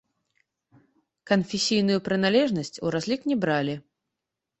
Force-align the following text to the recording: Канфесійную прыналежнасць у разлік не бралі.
Канфесійную 1.31 1.97
прыналежнасць 2.07 2.81
у 2.87 2.95
разлік 2.97 3.21
не 3.33 3.37
бралі. 3.45 3.77